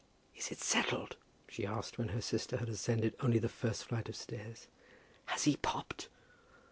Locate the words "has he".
5.27-5.57